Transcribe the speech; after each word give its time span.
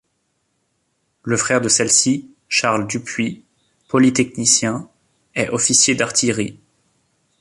Le 1.21 1.37
frère 1.37 1.61
de 1.61 1.69
celle-ci, 1.69 2.27
Charles 2.49 2.87
Dupuy, 2.87 3.43
polytechnicien, 3.87 4.89
est 5.35 5.49
officier 5.49 5.93
d'artillerie. 5.93 6.57